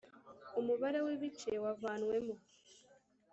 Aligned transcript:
umubare 0.59 0.99
w’ 1.05 1.07
ibice 1.15 1.51
wavanwemo. 1.63 2.35